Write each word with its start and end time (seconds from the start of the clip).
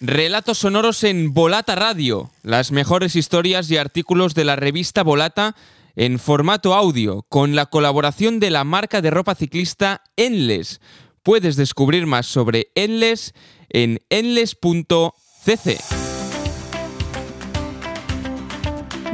Relatos 0.00 0.58
sonoros 0.58 1.02
en 1.02 1.34
Volata 1.34 1.74
Radio, 1.74 2.30
las 2.44 2.70
mejores 2.70 3.16
historias 3.16 3.68
y 3.68 3.78
artículos 3.78 4.32
de 4.34 4.44
la 4.44 4.54
revista 4.54 5.02
Volata 5.02 5.56
en 5.96 6.20
formato 6.20 6.72
audio, 6.74 7.26
con 7.28 7.56
la 7.56 7.66
colaboración 7.66 8.38
de 8.38 8.50
la 8.50 8.62
marca 8.62 9.02
de 9.02 9.10
ropa 9.10 9.34
ciclista 9.34 10.04
Enles. 10.16 10.80
Puedes 11.24 11.56
descubrir 11.56 12.06
más 12.06 12.26
sobre 12.26 12.70
Enles 12.76 13.34
en 13.70 13.98
enles.cc. 14.08 15.78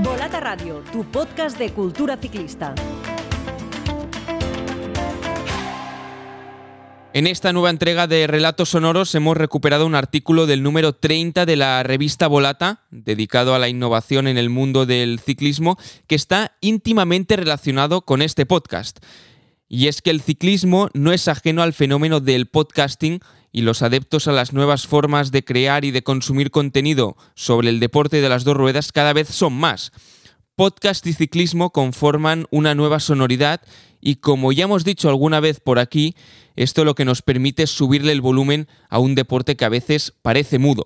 Volata 0.01 0.41
Radio, 0.41 0.85
tu 0.93 1.11
podcast 1.11 1.57
de 1.59 1.73
cultura 1.73 2.19
ciclista. 2.19 2.75
En 7.17 7.29
esta 7.29 7.53
nueva 7.53 7.71
entrega 7.71 8.09
de 8.09 8.27
Relatos 8.27 8.71
Sonoros 8.71 9.15
hemos 9.15 9.37
recuperado 9.37 9.87
un 9.87 9.95
artículo 9.95 10.47
del 10.47 10.65
número 10.65 10.95
30 10.95 11.47
de 11.47 11.55
la 11.55 11.85
revista 11.85 12.27
Volata, 12.27 12.83
dedicado 12.91 13.55
a 13.55 13.61
la 13.61 13.69
innovación 13.69 14.27
en 14.27 14.37
el 14.37 14.51
mundo 14.51 14.85
del 14.85 15.21
ciclismo, 15.21 15.79
que 16.09 16.17
está 16.17 16.57
íntimamente 16.61 17.37
relacionado 17.37 18.01
con 18.05 18.21
este 18.21 18.47
podcast. 18.47 18.99
Y 19.69 19.87
es 19.87 20.03
que 20.03 20.11
el 20.11 20.23
ciclismo 20.23 20.89
no 20.93 21.13
es 21.13 21.29
ajeno 21.29 21.63
al 21.63 21.73
fenómeno 21.73 22.19
del 22.19 22.47
podcasting 22.47 23.21
y 23.53 23.63
los 23.63 23.83
adeptos 23.83 24.27
a 24.27 24.33
las 24.33 24.53
nuevas 24.53 24.89
formas 24.89 25.31
de 25.31 25.45
crear 25.45 25.85
y 25.85 25.93
de 25.93 26.03
consumir 26.03 26.51
contenido 26.51 27.17
sobre 27.37 27.69
el 27.69 27.79
deporte 27.79 28.23
de 28.23 28.29
las 28.29 28.43
dos 28.43 28.57
ruedas 28.57 28.91
cada 28.91 29.13
vez 29.13 29.29
son 29.29 29.53
más. 29.53 29.93
Podcast 30.57 31.07
y 31.07 31.13
ciclismo 31.13 31.71
conforman 31.71 32.47
una 32.51 32.75
nueva 32.75 32.99
sonoridad 32.99 33.61
y 34.07 34.17
como 34.17 34.53
ya 34.53 34.65
hemos 34.65 34.85
dicho 34.85 35.09
alguna 35.09 35.41
vez 35.41 35.61
por 35.61 35.79
aquí, 35.79 36.15
esto 36.57 36.85
lo 36.85 36.95
que 36.95 37.07
nos 37.07 37.23
permite 37.23 37.63
es 37.63 37.71
subirle 37.71 38.13
el 38.13 38.21
volumen 38.21 38.69
a 38.91 38.99
un 38.99 39.15
deporte 39.15 39.57
que 39.57 39.65
a 39.65 39.71
veces 39.71 40.13
parece 40.21 40.59
mudo. 40.59 40.85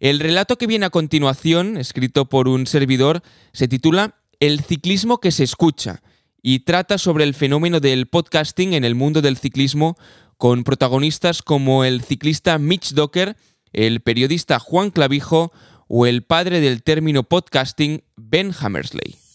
El 0.00 0.18
relato 0.18 0.58
que 0.58 0.66
viene 0.66 0.84
a 0.84 0.90
continuación, 0.90 1.76
escrito 1.76 2.28
por 2.28 2.48
un 2.48 2.66
servidor, 2.66 3.22
se 3.52 3.68
titula 3.68 4.16
El 4.40 4.58
ciclismo 4.60 5.20
que 5.20 5.30
se 5.30 5.44
escucha 5.44 6.02
y 6.42 6.60
trata 6.60 6.98
sobre 6.98 7.22
el 7.22 7.34
fenómeno 7.34 7.78
del 7.78 8.08
podcasting 8.08 8.74
en 8.74 8.82
el 8.82 8.96
mundo 8.96 9.22
del 9.22 9.36
ciclismo 9.36 9.96
con 10.36 10.64
protagonistas 10.64 11.42
como 11.42 11.84
el 11.84 12.02
ciclista 12.02 12.58
Mitch 12.58 12.92
Docker, 12.92 13.36
el 13.72 14.00
periodista 14.00 14.58
Juan 14.58 14.90
Clavijo 14.90 15.52
o 15.86 16.06
el 16.06 16.24
padre 16.24 16.60
del 16.60 16.82
término 16.82 17.22
podcasting, 17.22 18.02
Ben 18.16 18.52
Hammersley. 18.58 19.27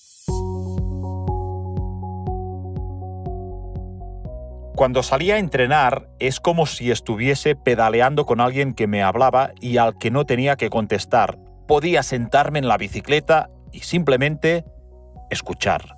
Cuando 4.76 5.04
salía 5.04 5.36
a 5.36 5.40
entrenar 5.40 6.10
es 6.18 6.40
como 6.40 6.66
si 6.66 6.90
estuviese 6.90 7.56
pedaleando 7.56 8.26
con 8.26 8.42
alguien 8.42 8.74
que 8.74 8.88
me 8.88 9.04
hablaba 9.04 9.52
y 9.62 9.78
al 9.78 9.98
que 10.00 10.10
no 10.10 10.26
tenía 10.26 10.56
que 10.56 10.72
contestar. 10.72 11.38
Podía 11.68 12.02
sentarme 12.02 12.58
en 12.58 12.68
la 12.68 12.78
bicicleta 12.78 13.52
y 13.72 13.82
simplemente 13.82 14.66
escuchar. 15.30 15.96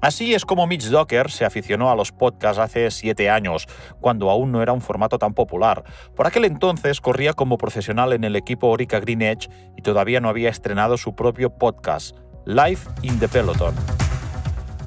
Así 0.00 0.34
es 0.34 0.44
como 0.44 0.66
Mitch 0.66 0.86
Docker 0.86 1.30
se 1.30 1.44
aficionó 1.44 1.92
a 1.92 1.94
los 1.94 2.10
podcasts 2.10 2.58
hace 2.58 2.90
siete 2.90 3.30
años, 3.30 3.68
cuando 4.00 4.30
aún 4.30 4.50
no 4.50 4.60
era 4.60 4.72
un 4.72 4.80
formato 4.80 5.16
tan 5.16 5.32
popular. 5.32 5.84
Por 6.16 6.26
aquel 6.26 6.44
entonces 6.44 7.00
corría 7.00 7.34
como 7.34 7.56
profesional 7.56 8.12
en 8.12 8.24
el 8.24 8.34
equipo 8.34 8.66
Orica 8.66 8.98
Green 8.98 9.22
Edge 9.22 9.48
y 9.76 9.82
todavía 9.82 10.20
no 10.20 10.28
había 10.28 10.50
estrenado 10.50 10.96
su 10.96 11.14
propio 11.14 11.56
podcast, 11.56 12.16
Life 12.46 12.90
in 13.02 13.20
the 13.20 13.28
Peloton. 13.28 13.76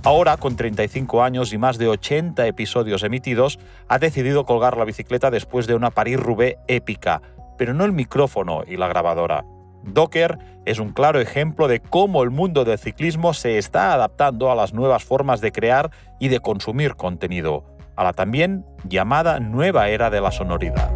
Ahora, 0.05 0.37
con 0.37 0.55
35 0.55 1.23
años 1.23 1.51
y 1.51 1.57
más 1.57 1.79
de 1.79 1.87
80 1.87 2.45
episodios 2.45 3.01
emitidos, 3.01 3.57
ha 3.87 3.97
decidido 3.97 4.45
colgar 4.45 4.77
la 4.77 4.85
bicicleta 4.85 5.31
después 5.31 5.65
de 5.65 5.73
una 5.73 5.89
París-Roubaix 5.89 6.57
épica, 6.67 7.23
pero 7.57 7.73
no 7.73 7.85
el 7.85 7.91
micrófono 7.91 8.61
y 8.67 8.77
la 8.77 8.87
grabadora. 8.87 9.45
Docker 9.81 10.37
es 10.65 10.77
un 10.77 10.91
claro 10.91 11.19
ejemplo 11.19 11.67
de 11.67 11.79
cómo 11.79 12.21
el 12.21 12.29
mundo 12.29 12.65
del 12.65 12.77
ciclismo 12.77 13.33
se 13.33 13.57
está 13.57 13.93
adaptando 13.93 14.51
a 14.51 14.55
las 14.55 14.75
nuevas 14.75 15.03
formas 15.03 15.41
de 15.41 15.51
crear 15.51 15.89
y 16.19 16.27
de 16.27 16.39
consumir 16.39 16.93
contenido, 16.93 17.63
a 17.95 18.03
la 18.03 18.13
también 18.13 18.63
llamada 18.83 19.39
nueva 19.39 19.89
era 19.89 20.11
de 20.11 20.21
la 20.21 20.31
sonoridad. 20.31 20.91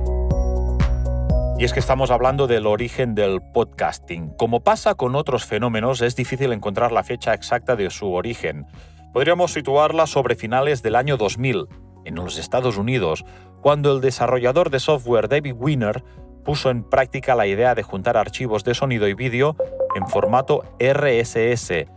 Y 1.59 1.65
es 1.65 1.73
que 1.73 1.81
estamos 1.81 2.09
hablando 2.09 2.47
del 2.47 2.65
origen 2.67 3.15
del 3.15 3.41
podcasting. 3.41 4.29
Como 4.37 4.61
pasa 4.61 4.95
con 4.95 5.15
otros 5.15 5.45
fenómenos, 5.45 5.99
es 6.01 6.15
difícil 6.15 6.53
encontrar 6.53 6.93
la 6.93 7.03
fecha 7.03 7.33
exacta 7.33 7.75
de 7.75 7.89
su 7.89 8.13
origen. 8.13 8.65
Podríamos 9.13 9.53
situarla 9.53 10.05
sobre 10.05 10.35
finales 10.35 10.83
del 10.83 10.95
año 10.95 11.17
2000, 11.17 11.67
en 12.05 12.15
los 12.15 12.37
Estados 12.37 12.77
Unidos, 12.77 13.25
cuando 13.61 13.91
el 13.93 14.01
desarrollador 14.01 14.69
de 14.69 14.79
software 14.79 15.27
David 15.27 15.55
Wiener 15.57 16.03
puso 16.43 16.69
en 16.69 16.83
práctica 16.83 17.35
la 17.35 17.47
idea 17.47 17.75
de 17.75 17.83
juntar 17.83 18.17
archivos 18.17 18.63
de 18.63 18.73
sonido 18.73 19.07
y 19.07 19.13
vídeo 19.13 19.55
en 19.95 20.07
formato 20.07 20.63
RSS, 20.79 21.87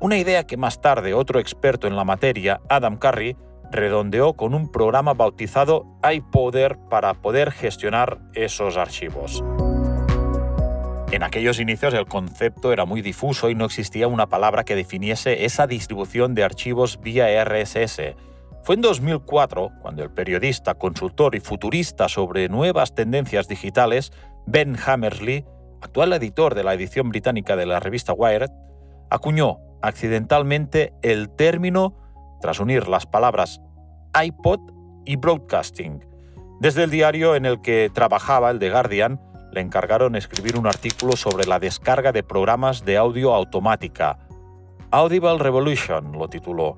una 0.00 0.18
idea 0.18 0.46
que 0.46 0.56
más 0.56 0.80
tarde 0.80 1.14
otro 1.14 1.40
experto 1.40 1.86
en 1.86 1.96
la 1.96 2.04
materia, 2.04 2.60
Adam 2.68 2.96
Curry, 2.96 3.36
redondeó 3.70 4.34
con 4.34 4.54
un 4.54 4.70
programa 4.70 5.14
bautizado 5.14 5.86
iPoder 6.08 6.78
para 6.90 7.14
poder 7.14 7.50
gestionar 7.50 8.20
esos 8.34 8.76
archivos. 8.76 9.42
En 11.14 11.22
aquellos 11.22 11.60
inicios 11.60 11.94
el 11.94 12.06
concepto 12.06 12.72
era 12.72 12.86
muy 12.86 13.00
difuso 13.00 13.48
y 13.48 13.54
no 13.54 13.66
existía 13.66 14.08
una 14.08 14.26
palabra 14.26 14.64
que 14.64 14.74
definiese 14.74 15.44
esa 15.44 15.68
distribución 15.68 16.34
de 16.34 16.42
archivos 16.42 17.00
vía 17.00 17.44
RSS, 17.44 18.16
fue 18.64 18.74
en 18.74 18.80
2004 18.80 19.70
cuando 19.80 20.02
el 20.02 20.10
periodista, 20.10 20.74
consultor 20.74 21.36
y 21.36 21.40
futurista 21.40 22.08
sobre 22.08 22.48
nuevas 22.48 22.96
tendencias 22.96 23.46
digitales, 23.46 24.10
Ben 24.44 24.76
Hammersley, 24.84 25.44
actual 25.82 26.14
editor 26.14 26.56
de 26.56 26.64
la 26.64 26.74
edición 26.74 27.10
británica 27.10 27.54
de 27.54 27.66
la 27.66 27.78
revista 27.78 28.12
Wired, 28.12 28.50
acuñó 29.08 29.60
accidentalmente 29.82 30.94
el 31.02 31.30
término 31.30 31.94
tras 32.40 32.58
unir 32.58 32.88
las 32.88 33.06
palabras 33.06 33.60
iPod 34.20 34.58
y 35.04 35.14
broadcasting. 35.14 36.04
Desde 36.58 36.82
el 36.82 36.90
diario 36.90 37.36
en 37.36 37.46
el 37.46 37.62
que 37.62 37.88
trabajaba, 37.94 38.50
el 38.50 38.58
The 38.58 38.70
Guardian, 38.70 39.20
le 39.54 39.60
encargaron 39.60 40.16
escribir 40.16 40.58
un 40.58 40.66
artículo 40.66 41.16
sobre 41.16 41.46
la 41.46 41.58
descarga 41.58 42.12
de 42.12 42.22
programas 42.22 42.84
de 42.84 42.96
audio 42.96 43.34
automática. 43.34 44.18
Audible 44.90 45.38
Revolution 45.38 46.12
lo 46.12 46.28
tituló 46.28 46.76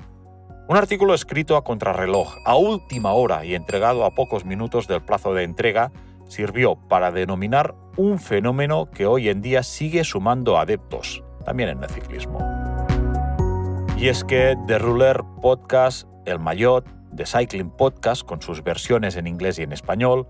un 0.69 0.77
artículo 0.77 1.15
escrito 1.15 1.57
a 1.57 1.63
contrarreloj, 1.63 2.39
a 2.45 2.57
última 2.57 3.13
hora 3.13 3.45
y 3.45 3.55
entregado 3.55 4.05
a 4.05 4.11
pocos 4.11 4.45
minutos 4.45 4.89
del 4.89 5.01
plazo 5.01 5.33
de 5.33 5.45
entrega, 5.45 5.93
sirvió 6.27 6.75
para 6.75 7.13
denominar 7.13 7.77
un 7.97 8.19
fenómeno 8.19 8.91
que 8.91 9.07
hoy 9.07 9.29
en 9.29 9.43
día 9.43 9.63
sigue 9.63 10.03
sumando 10.03 10.59
adeptos, 10.59 11.23
también 11.45 11.69
en 11.69 11.85
el 11.85 11.89
ciclismo. 11.89 12.41
Y 13.97 14.09
es 14.09 14.25
que 14.25 14.57
The 14.67 14.81
Ruler 14.81 15.23
Podcast, 15.41 16.09
El 16.25 16.41
Maillot, 16.41 16.85
The 17.15 17.27
Cycling 17.27 17.71
Podcast 17.71 18.25
con 18.25 18.43
sus 18.43 18.65
versiones 18.65 19.15
en 19.15 19.29
inglés 19.29 19.61
y 19.61 19.63
en 19.63 19.73
español, 19.73 20.27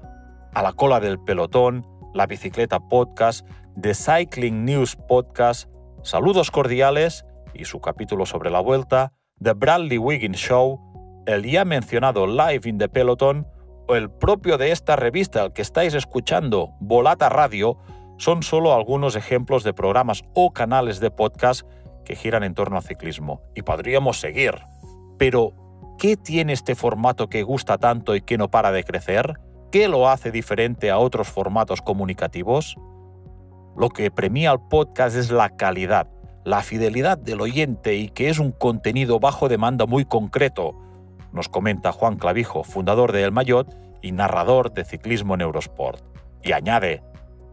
A 0.52 0.62
la 0.62 0.74
cola 0.74 1.00
del 1.00 1.18
pelotón, 1.18 1.86
La 2.16 2.26
Bicicleta 2.26 2.80
Podcast, 2.80 3.46
The 3.78 3.92
Cycling 3.94 4.64
News 4.64 4.96
Podcast, 4.96 5.68
Saludos 6.02 6.50
Cordiales 6.50 7.26
y 7.52 7.66
su 7.66 7.80
capítulo 7.80 8.24
sobre 8.24 8.48
la 8.48 8.60
vuelta, 8.60 9.12
The 9.42 9.52
Bradley 9.52 9.98
Wiggins 9.98 10.38
Show, 10.38 10.80
el 11.26 11.44
ya 11.44 11.66
mencionado 11.66 12.26
Live 12.26 12.62
in 12.64 12.78
the 12.78 12.88
Peloton 12.88 13.46
o 13.86 13.96
el 13.96 14.10
propio 14.10 14.56
de 14.56 14.72
esta 14.72 14.96
revista 14.96 15.42
al 15.42 15.52
que 15.52 15.60
estáis 15.60 15.92
escuchando, 15.92 16.70
Volata 16.80 17.28
Radio, 17.28 17.76
son 18.16 18.42
solo 18.42 18.72
algunos 18.72 19.14
ejemplos 19.14 19.62
de 19.62 19.74
programas 19.74 20.24
o 20.32 20.54
canales 20.54 21.00
de 21.00 21.10
podcast 21.10 21.68
que 22.06 22.16
giran 22.16 22.44
en 22.44 22.54
torno 22.54 22.78
al 22.78 22.82
ciclismo. 22.82 23.42
Y 23.54 23.60
podríamos 23.60 24.20
seguir. 24.20 24.54
Pero, 25.18 25.52
¿qué 25.98 26.16
tiene 26.16 26.54
este 26.54 26.76
formato 26.76 27.28
que 27.28 27.42
gusta 27.42 27.76
tanto 27.76 28.16
y 28.16 28.22
que 28.22 28.38
no 28.38 28.48
para 28.48 28.72
de 28.72 28.84
crecer? 28.84 29.38
¿Qué 29.76 29.88
lo 29.88 30.08
hace 30.08 30.30
diferente 30.30 30.90
a 30.90 30.96
otros 30.96 31.28
formatos 31.28 31.82
comunicativos? 31.82 32.78
Lo 33.76 33.90
que 33.90 34.10
premia 34.10 34.50
al 34.50 34.66
podcast 34.68 35.14
es 35.14 35.30
la 35.30 35.50
calidad, 35.50 36.08
la 36.46 36.62
fidelidad 36.62 37.18
del 37.18 37.42
oyente 37.42 37.94
y 37.94 38.08
que 38.08 38.30
es 38.30 38.38
un 38.38 38.52
contenido 38.52 39.20
bajo 39.20 39.50
demanda 39.50 39.84
muy 39.84 40.06
concreto, 40.06 40.74
nos 41.30 41.50
comenta 41.50 41.92
Juan 41.92 42.16
Clavijo, 42.16 42.64
fundador 42.64 43.12
de 43.12 43.22
El 43.24 43.32
Mayot 43.32 43.76
y 44.00 44.12
narrador 44.12 44.72
de 44.72 44.86
Ciclismo 44.86 45.34
en 45.34 45.42
Eurosport. 45.42 46.02
Y 46.42 46.52
añade, 46.52 47.02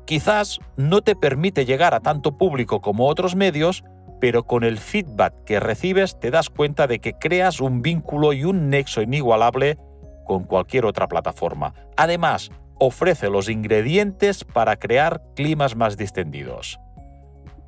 quizás 0.06 0.62
no 0.78 1.02
te 1.02 1.18
permite 1.18 1.66
llegar 1.66 1.94
a 1.94 2.00
tanto 2.00 2.38
público 2.38 2.80
como 2.80 3.10
otros 3.10 3.36
medios, 3.36 3.84
pero 4.22 4.44
con 4.44 4.64
el 4.64 4.78
feedback 4.78 5.44
que 5.44 5.60
recibes 5.60 6.18
te 6.22 6.32
das 6.32 6.50
cuenta 6.50 6.88
de 6.88 7.00
que 7.00 7.16
creas 7.16 7.60
un 7.60 7.82
vínculo 7.82 8.32
y 8.32 8.46
un 8.46 8.70
nexo 8.70 9.02
inigualable 9.02 9.78
con 10.26 10.44
cualquier 10.44 10.86
otra 10.86 11.08
plataforma. 11.08 11.74
Además, 11.98 12.52
ofrece 12.80 13.30
los 13.30 13.50
ingredientes 13.50 14.44
para 14.44 14.78
crear 14.78 15.22
climas 15.36 15.76
más 15.76 15.98
distendidos. 15.98 16.80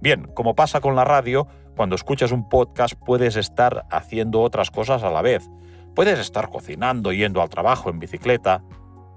Bien, 0.01 0.27
como 0.33 0.55
pasa 0.55 0.81
con 0.81 0.95
la 0.95 1.03
radio, 1.03 1.47
cuando 1.75 1.95
escuchas 1.95 2.31
un 2.31 2.47
podcast 2.47 2.95
puedes 2.95 3.35
estar 3.35 3.85
haciendo 3.91 4.41
otras 4.41 4.71
cosas 4.71 5.03
a 5.03 5.09
la 5.09 5.21
vez. 5.21 5.49
Puedes 5.93 6.19
estar 6.19 6.49
cocinando, 6.49 7.11
yendo 7.11 7.41
al 7.41 7.49
trabajo 7.49 7.89
en 7.89 7.99
bicicleta. 7.99 8.63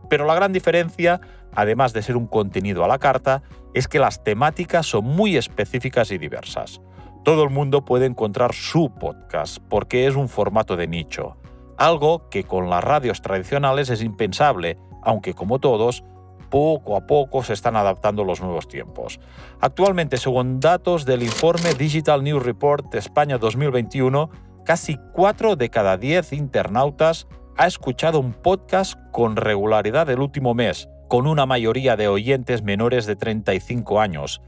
Pero 0.08 0.24
la 0.24 0.34
gran 0.34 0.52
diferencia, 0.52 1.20
además 1.54 1.92
de 1.92 2.02
ser 2.02 2.16
un 2.16 2.26
contenido 2.26 2.84
a 2.84 2.88
la 2.88 2.98
carta, 2.98 3.42
es 3.74 3.88
que 3.88 3.98
las 3.98 4.24
temáticas 4.24 4.86
son 4.86 5.04
muy 5.04 5.36
específicas 5.36 6.10
y 6.10 6.18
diversas. 6.18 6.80
Todo 7.24 7.42
el 7.42 7.50
mundo 7.50 7.84
puede 7.84 8.06
encontrar 8.06 8.54
su 8.54 8.90
podcast 8.94 9.58
porque 9.68 10.06
es 10.06 10.14
un 10.14 10.28
formato 10.28 10.76
de 10.76 10.88
nicho, 10.88 11.36
algo 11.78 12.28
que 12.28 12.44
con 12.44 12.68
las 12.68 12.84
radios 12.84 13.22
tradicionales 13.22 13.88
es 13.88 14.02
impensable, 14.02 14.76
aunque 15.02 15.32
como 15.32 15.60
todos, 15.60 16.04
poco 16.50 16.96
a 16.96 17.06
poco 17.06 17.42
se 17.42 17.52
están 17.52 17.76
adaptando 17.76 18.24
los 18.24 18.40
nuevos 18.40 18.68
tiempos. 18.68 19.20
Actualmente, 19.60 20.16
según 20.16 20.60
datos 20.60 21.04
del 21.04 21.22
informe 21.22 21.74
Digital 21.74 22.24
News 22.24 22.42
Report 22.42 22.94
España 22.94 23.38
2021, 23.38 24.30
casi 24.64 24.98
4 25.12 25.56
de 25.56 25.70
cada 25.70 25.96
10 25.96 26.32
internautas 26.32 27.26
ha 27.56 27.66
escuchado 27.66 28.20
un 28.20 28.32
podcast 28.32 28.98
con 29.12 29.36
regularidad 29.36 30.08
el 30.10 30.20
último 30.20 30.54
mes, 30.54 30.88
con 31.08 31.26
una 31.26 31.46
mayoría 31.46 31.96
de 31.96 32.08
oyentes 32.08 32.62
menores 32.62 33.06
de 33.06 33.16
35 33.16 34.00
años. 34.00 34.42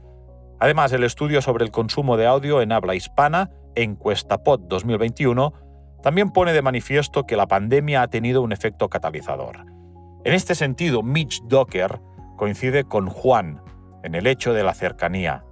Además, 0.59 0.91
el 0.93 1.03
estudio 1.03 1.41
sobre 1.41 1.65
el 1.65 1.71
consumo 1.71 2.17
de 2.17 2.27
audio 2.27 2.61
en 2.61 2.71
habla 2.71 2.93
hispana, 2.93 3.49
Encuestapod 3.75 4.59
2021, 4.61 5.53
también 6.01 6.31
pone 6.31 6.53
de 6.53 6.61
manifiesto 6.61 7.25
que 7.25 7.35
la 7.35 7.47
pandemia 7.47 8.01
ha 8.01 8.07
tenido 8.07 8.41
un 8.41 8.51
efecto 8.51 8.89
catalizador. 8.89 9.65
En 10.23 10.33
este 10.33 10.55
sentido, 10.55 11.03
Mitch 11.03 11.41
Docker 11.43 11.99
coincide 12.37 12.83
con 12.83 13.09
Juan 13.09 13.61
en 14.03 14.15
el 14.15 14.27
hecho 14.27 14.53
de 14.53 14.63
la 14.63 14.73
cercanía. 14.73 15.43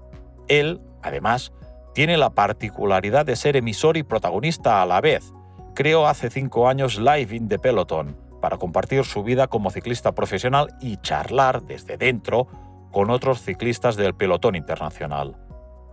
Él, 0.48 0.82
además, 1.02 1.52
tiene 1.94 2.18
la 2.18 2.32
particularidad 2.32 3.26
de 3.26 3.36
ser 3.36 3.56
emisor 3.56 3.98
y 3.98 4.04
protagonista 4.04 4.82
a 4.82 4.86
la 4.86 5.02
vez. 5.02 5.34
Creó 5.76 6.08
hace 6.08 6.30
cinco 6.30 6.68
años 6.68 7.00
Live 7.00 7.36
in 7.36 7.48
the 7.48 7.60
Peloton 7.60 8.16
para 8.42 8.58
compartir 8.58 9.06
su 9.06 9.24
vida 9.24 9.48
como 9.48 9.70
ciclista 9.70 10.14
profesional 10.14 10.76
y 10.82 10.98
charlar 10.98 11.64
desde 11.64 11.98
dentro 11.98 12.48
con 12.92 13.10
otros 13.10 13.42
ciclistas 13.42 13.96
del 13.96 14.16
pelotón 14.16 14.56
internacional. 14.56 15.38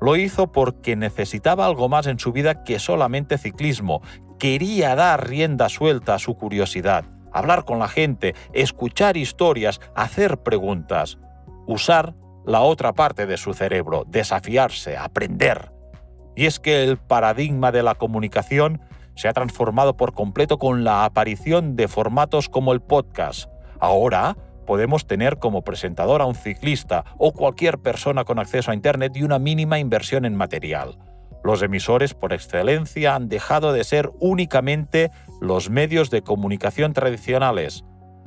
Lo 0.00 0.16
hizo 0.16 0.52
porque 0.52 0.96
necesitaba 0.96 1.66
algo 1.66 1.88
más 1.88 2.06
en 2.06 2.18
su 2.18 2.32
vida 2.32 2.64
que 2.64 2.78
solamente 2.78 3.38
ciclismo. 3.38 4.02
Quería 4.38 4.94
dar 4.94 5.28
rienda 5.28 5.68
suelta 5.68 6.14
a 6.14 6.18
su 6.18 6.36
curiosidad 6.36 7.04
hablar 7.36 7.64
con 7.64 7.78
la 7.78 7.88
gente, 7.88 8.34
escuchar 8.52 9.16
historias, 9.16 9.80
hacer 9.94 10.38
preguntas, 10.38 11.18
usar 11.66 12.14
la 12.46 12.62
otra 12.62 12.94
parte 12.94 13.26
de 13.26 13.36
su 13.36 13.52
cerebro, 13.52 14.04
desafiarse, 14.06 14.96
aprender. 14.96 15.72
Y 16.34 16.46
es 16.46 16.60
que 16.60 16.84
el 16.84 16.96
paradigma 16.96 17.72
de 17.72 17.82
la 17.82 17.94
comunicación 17.94 18.80
se 19.14 19.28
ha 19.28 19.32
transformado 19.32 19.96
por 19.96 20.12
completo 20.12 20.58
con 20.58 20.84
la 20.84 21.04
aparición 21.04 21.76
de 21.76 21.88
formatos 21.88 22.48
como 22.48 22.72
el 22.72 22.80
podcast. 22.80 23.50
Ahora 23.80 24.36
podemos 24.66 25.06
tener 25.06 25.38
como 25.38 25.62
presentador 25.62 26.22
a 26.22 26.26
un 26.26 26.34
ciclista 26.34 27.04
o 27.18 27.32
cualquier 27.32 27.78
persona 27.78 28.24
con 28.24 28.38
acceso 28.38 28.70
a 28.70 28.74
Internet 28.74 29.12
y 29.16 29.22
una 29.22 29.38
mínima 29.38 29.78
inversión 29.78 30.24
en 30.24 30.34
material. 30.34 30.98
Los 31.46 31.62
emisores 31.62 32.12
por 32.12 32.32
excelencia 32.32 33.14
han 33.14 33.28
dejado 33.28 33.72
de 33.72 33.84
ser 33.84 34.10
únicamente 34.18 35.12
los 35.40 35.70
medios 35.70 36.10
de 36.10 36.22
comunicación 36.22 36.92
tradicionales. 36.92 37.84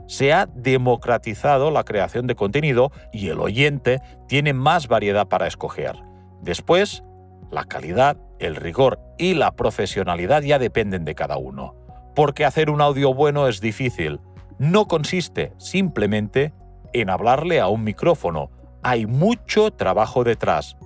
Se 0.08 0.32
ha 0.32 0.46
democratizado 0.46 1.70
la 1.70 1.84
creación 1.84 2.28
de 2.28 2.36
contenido 2.36 2.94
y 3.12 3.28
el 3.28 3.42
oyente 3.42 4.00
tiene 4.30 4.54
más 4.54 4.88
variedad 4.88 5.28
para 5.28 5.48
escoger. 5.48 5.98
Después, 6.42 7.04
la 7.52 7.66
calidad, 7.66 8.16
el 8.40 8.56
rigor 8.56 9.02
y 9.18 9.34
la 9.34 9.52
profesionalidad 9.52 10.42
ya 10.42 10.58
dependen 10.58 11.04
de 11.04 11.14
cada 11.14 11.36
uno. 11.36 11.76
Porque 12.16 12.46
hacer 12.46 12.70
un 12.70 12.80
audio 12.80 13.14
bueno 13.14 13.50
es 13.50 13.60
difícil. 13.60 14.22
No 14.60 14.88
consiste 14.88 15.52
simplemente 15.58 16.54
en 16.94 17.10
hablarle 17.10 17.60
a 17.60 17.68
un 17.68 17.84
micrófono. 17.84 18.50
Hay 18.82 19.08
mucho 19.08 19.72
trabajo 19.72 20.24
detrás, 20.24 20.78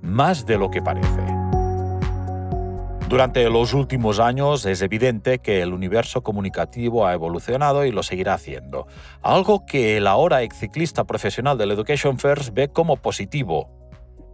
más 0.00 0.46
de 0.46 0.56
lo 0.56 0.70
que 0.70 0.80
parece. 0.80 1.42
Durante 3.12 3.50
los 3.50 3.74
últimos 3.74 4.20
años 4.20 4.64
es 4.64 4.80
evidente 4.80 5.40
que 5.40 5.60
el 5.60 5.74
universo 5.74 6.22
comunicativo 6.22 7.06
ha 7.06 7.12
evolucionado 7.12 7.84
y 7.84 7.92
lo 7.92 8.02
seguirá 8.02 8.32
haciendo, 8.32 8.86
algo 9.20 9.66
que 9.66 9.98
el 9.98 10.06
ahora 10.06 10.40
ex 10.40 10.56
ciclista 10.56 11.04
profesional 11.04 11.58
del 11.58 11.72
Education 11.72 12.18
First 12.18 12.54
ve 12.54 12.68
como 12.68 12.96
positivo. 12.96 13.68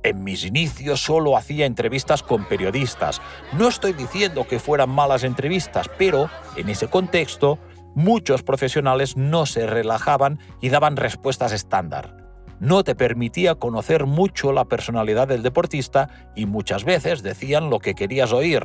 En 0.04 0.22
mis 0.22 0.44
inicios 0.44 1.02
solo 1.02 1.36
hacía 1.36 1.66
entrevistas 1.66 2.22
con 2.22 2.44
periodistas. 2.44 3.20
No 3.52 3.66
estoy 3.66 3.94
diciendo 3.94 4.46
que 4.46 4.60
fueran 4.60 4.90
malas 4.90 5.24
entrevistas, 5.24 5.90
pero 5.98 6.30
en 6.54 6.68
ese 6.68 6.86
contexto 6.86 7.58
muchos 7.96 8.44
profesionales 8.44 9.16
no 9.16 9.44
se 9.46 9.66
relajaban 9.66 10.38
y 10.60 10.68
daban 10.68 10.96
respuestas 10.96 11.50
estándar 11.50 12.27
no 12.60 12.84
te 12.84 12.94
permitía 12.94 13.54
conocer 13.54 14.06
mucho 14.06 14.52
la 14.52 14.64
personalidad 14.64 15.28
del 15.28 15.42
deportista 15.42 16.08
y 16.34 16.46
muchas 16.46 16.84
veces 16.84 17.22
decían 17.22 17.70
lo 17.70 17.78
que 17.78 17.94
querías 17.94 18.32
oír. 18.32 18.62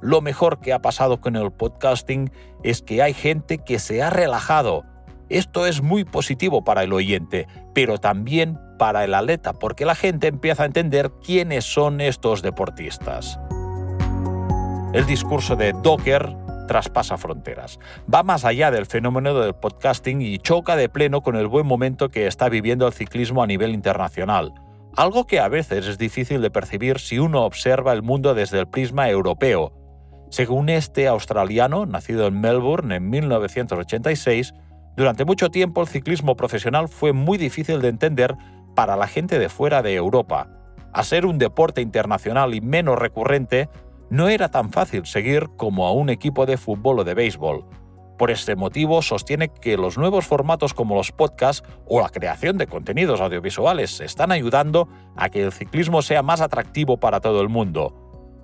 Lo 0.00 0.20
mejor 0.20 0.60
que 0.60 0.72
ha 0.72 0.80
pasado 0.80 1.20
con 1.20 1.36
el 1.36 1.50
podcasting 1.50 2.30
es 2.62 2.82
que 2.82 3.02
hay 3.02 3.14
gente 3.14 3.58
que 3.58 3.78
se 3.78 4.02
ha 4.02 4.10
relajado. 4.10 4.84
Esto 5.28 5.66
es 5.66 5.82
muy 5.82 6.04
positivo 6.04 6.64
para 6.64 6.84
el 6.84 6.92
oyente, 6.92 7.48
pero 7.74 7.98
también 7.98 8.58
para 8.78 9.04
el 9.04 9.12
atleta, 9.12 9.52
porque 9.52 9.84
la 9.84 9.94
gente 9.94 10.28
empieza 10.28 10.62
a 10.62 10.66
entender 10.66 11.10
quiénes 11.22 11.64
son 11.64 12.00
estos 12.00 12.42
deportistas. 12.42 13.38
El 14.94 15.04
discurso 15.04 15.54
de 15.54 15.74
Docker 15.82 16.34
traspasa 16.68 17.18
fronteras. 17.18 17.80
Va 18.12 18.22
más 18.22 18.44
allá 18.44 18.70
del 18.70 18.86
fenómeno 18.86 19.34
del 19.34 19.54
podcasting 19.54 20.22
y 20.22 20.38
choca 20.38 20.76
de 20.76 20.88
pleno 20.88 21.22
con 21.22 21.34
el 21.34 21.48
buen 21.48 21.66
momento 21.66 22.10
que 22.10 22.28
está 22.28 22.48
viviendo 22.48 22.86
el 22.86 22.92
ciclismo 22.92 23.42
a 23.42 23.48
nivel 23.48 23.74
internacional. 23.74 24.54
Algo 24.96 25.26
que 25.26 25.40
a 25.40 25.48
veces 25.48 25.88
es 25.88 25.98
difícil 25.98 26.40
de 26.40 26.50
percibir 26.50 27.00
si 27.00 27.18
uno 27.18 27.44
observa 27.44 27.92
el 27.92 28.02
mundo 28.02 28.34
desde 28.34 28.60
el 28.60 28.68
prisma 28.68 29.08
europeo. 29.10 29.72
Según 30.30 30.68
este 30.68 31.08
australiano, 31.08 31.86
nacido 31.86 32.26
en 32.26 32.40
Melbourne 32.40 32.94
en 32.94 33.10
1986, 33.10 34.54
durante 34.96 35.24
mucho 35.24 35.50
tiempo 35.50 35.80
el 35.80 35.88
ciclismo 35.88 36.36
profesional 36.36 36.88
fue 36.88 37.12
muy 37.12 37.38
difícil 37.38 37.80
de 37.80 37.88
entender 37.88 38.34
para 38.74 38.96
la 38.96 39.06
gente 39.06 39.38
de 39.38 39.48
fuera 39.48 39.82
de 39.82 39.94
Europa. 39.94 40.48
A 40.92 41.04
ser 41.04 41.26
un 41.26 41.38
deporte 41.38 41.80
internacional 41.80 42.54
y 42.54 42.60
menos 42.60 42.98
recurrente, 42.98 43.68
no 44.10 44.28
era 44.28 44.50
tan 44.50 44.70
fácil 44.70 45.06
seguir 45.06 45.48
como 45.56 45.86
a 45.86 45.92
un 45.92 46.10
equipo 46.10 46.46
de 46.46 46.56
fútbol 46.56 47.00
o 47.00 47.04
de 47.04 47.14
béisbol. 47.14 47.64
Por 48.18 48.32
este 48.32 48.56
motivo, 48.56 49.00
sostiene 49.00 49.48
que 49.48 49.76
los 49.76 49.96
nuevos 49.96 50.26
formatos 50.26 50.74
como 50.74 50.96
los 50.96 51.12
podcasts 51.12 51.62
o 51.86 52.00
la 52.00 52.08
creación 52.08 52.58
de 52.58 52.66
contenidos 52.66 53.20
audiovisuales 53.20 54.00
están 54.00 54.32
ayudando 54.32 54.88
a 55.16 55.28
que 55.28 55.44
el 55.44 55.52
ciclismo 55.52 56.02
sea 56.02 56.22
más 56.22 56.40
atractivo 56.40 56.98
para 56.98 57.20
todo 57.20 57.40
el 57.40 57.48
mundo. 57.48 57.94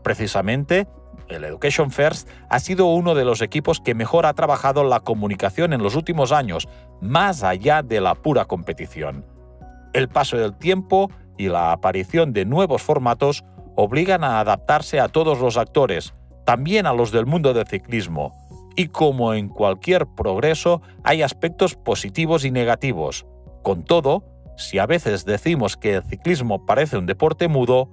Precisamente, 0.05 0.87
el 1.29 1.43
Education 1.43 1.91
First 1.91 2.29
ha 2.49 2.61
sido 2.61 2.87
uno 2.87 3.15
de 3.15 3.25
los 3.25 3.41
equipos 3.41 3.81
que 3.81 3.95
mejor 3.95 4.27
ha 4.27 4.35
trabajado 4.35 4.85
la 4.85 5.01
comunicación 5.01 5.73
en 5.73 5.83
los 5.83 5.97
últimos 5.97 6.31
años, 6.31 6.69
más 7.01 7.43
allá 7.43 7.83
de 7.83 8.01
la 8.01 8.15
pura 8.15 8.45
competición. 8.45 9.27
El 9.93 10.09
paso 10.09 10.37
del 10.37 10.57
tiempo 10.57 11.11
y 11.37 11.49
la 11.49 11.73
aparición 11.73 12.33
de 12.33 12.45
nuevos 12.45 12.83
formatos 12.83 13.45
obligan 13.77 14.25
a 14.25 14.41
adaptarse 14.41 15.01
a 15.01 15.09
todos 15.09 15.41
los 15.41 15.57
actores, 15.57 16.15
también 16.45 16.87
a 16.87 16.93
los 16.93 17.11
del 17.13 17.27
mundo 17.27 17.55
del 17.55 17.67
ciclismo. 17.67 18.33
Y 18.77 18.89
como 18.89 19.35
en 19.35 19.49
cualquier 19.49 20.07
progreso, 20.07 20.83
hay 21.05 21.23
aspectos 21.23 21.75
positivos 21.75 22.45
y 22.45 22.51
negativos. 22.51 23.27
Con 23.63 23.85
todo, 23.85 24.25
si 24.57 24.79
a 24.79 24.87
veces 24.87 25.25
decimos 25.25 25.77
que 25.77 25.95
el 25.95 26.05
ciclismo 26.05 26.67
parece 26.67 26.99
un 26.99 27.07
deporte 27.07 27.49
mudo, 27.49 27.89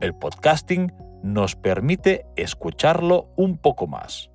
el 0.00 0.14
podcasting 0.14 0.92
nos 1.22 1.54
permite 1.54 2.26
escucharlo 2.36 3.28
un 3.36 3.56
poco 3.56 3.86
más. 3.86 4.31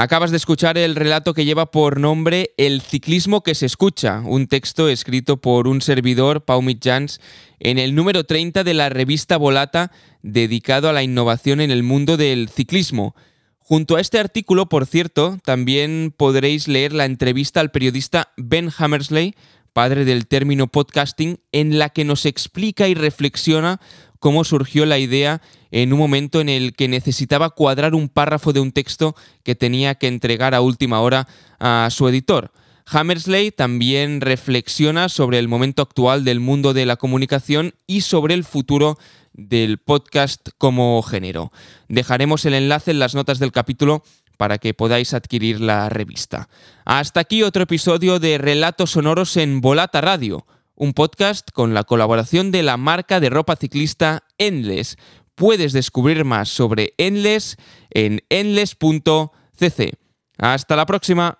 Acabas 0.00 0.30
de 0.30 0.36
escuchar 0.36 0.78
el 0.78 0.94
relato 0.94 1.34
que 1.34 1.44
lleva 1.44 1.72
por 1.72 1.98
nombre 1.98 2.52
El 2.56 2.82
ciclismo 2.82 3.42
que 3.42 3.56
se 3.56 3.66
escucha, 3.66 4.22
un 4.24 4.46
texto 4.46 4.88
escrito 4.88 5.38
por 5.38 5.66
un 5.66 5.80
servidor, 5.80 6.44
Pau 6.44 6.62
Mitjans, 6.62 7.20
en 7.58 7.80
el 7.80 7.96
número 7.96 8.22
30 8.22 8.62
de 8.62 8.74
la 8.74 8.90
revista 8.90 9.36
Volata, 9.36 9.90
dedicado 10.22 10.88
a 10.88 10.92
la 10.92 11.02
innovación 11.02 11.60
en 11.60 11.72
el 11.72 11.82
mundo 11.82 12.16
del 12.16 12.48
ciclismo. 12.48 13.16
Junto 13.58 13.96
a 13.96 14.00
este 14.00 14.20
artículo, 14.20 14.68
por 14.68 14.86
cierto, 14.86 15.36
también 15.44 16.14
podréis 16.16 16.68
leer 16.68 16.92
la 16.92 17.04
entrevista 17.04 17.58
al 17.58 17.72
periodista 17.72 18.32
Ben 18.36 18.70
Hammersley, 18.78 19.34
padre 19.72 20.04
del 20.04 20.28
término 20.28 20.68
podcasting, 20.68 21.40
en 21.50 21.76
la 21.80 21.88
que 21.88 22.04
nos 22.04 22.24
explica 22.24 22.86
y 22.86 22.94
reflexiona 22.94 23.80
cómo 24.18 24.44
surgió 24.44 24.86
la 24.86 24.98
idea 24.98 25.40
en 25.70 25.92
un 25.92 25.98
momento 25.98 26.40
en 26.40 26.48
el 26.48 26.74
que 26.74 26.88
necesitaba 26.88 27.50
cuadrar 27.50 27.94
un 27.94 28.08
párrafo 28.08 28.52
de 28.52 28.60
un 28.60 28.72
texto 28.72 29.14
que 29.42 29.54
tenía 29.54 29.94
que 29.96 30.08
entregar 30.08 30.54
a 30.54 30.60
última 30.60 31.00
hora 31.00 31.28
a 31.58 31.88
su 31.90 32.08
editor. 32.08 32.52
Hammersley 32.90 33.50
también 33.50 34.22
reflexiona 34.22 35.10
sobre 35.10 35.38
el 35.38 35.46
momento 35.46 35.82
actual 35.82 36.24
del 36.24 36.40
mundo 36.40 36.72
de 36.72 36.86
la 36.86 36.96
comunicación 36.96 37.74
y 37.86 38.00
sobre 38.00 38.32
el 38.32 38.44
futuro 38.44 38.98
del 39.34 39.78
podcast 39.78 40.48
como 40.56 41.02
género. 41.02 41.52
Dejaremos 41.88 42.46
el 42.46 42.54
enlace 42.54 42.90
en 42.90 42.98
las 42.98 43.14
notas 43.14 43.38
del 43.38 43.52
capítulo 43.52 44.02
para 44.38 44.56
que 44.58 44.72
podáis 44.72 45.12
adquirir 45.12 45.60
la 45.60 45.90
revista. 45.90 46.48
Hasta 46.86 47.20
aquí 47.20 47.42
otro 47.42 47.64
episodio 47.64 48.18
de 48.20 48.38
Relatos 48.38 48.92
Sonoros 48.92 49.36
en 49.36 49.60
Volata 49.60 50.00
Radio, 50.00 50.46
un 50.78 50.94
podcast 50.94 51.50
con 51.52 51.74
la 51.74 51.84
colaboración 51.84 52.50
de 52.50 52.62
la 52.62 52.76
marca 52.76 53.20
de 53.20 53.30
ropa 53.30 53.56
ciclista 53.56 54.22
Endless. 54.38 54.96
Puedes 55.34 55.72
descubrir 55.72 56.24
más 56.24 56.48
sobre 56.48 56.94
Endless 56.96 57.56
en 57.90 58.22
endless.cc. 58.28 59.92
Hasta 60.38 60.76
la 60.76 60.86
próxima. 60.86 61.38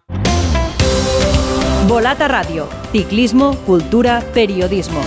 Volata 1.86 2.28
Radio, 2.28 2.68
ciclismo, 2.92 3.56
cultura, 3.64 4.22
periodismo. 4.34 5.00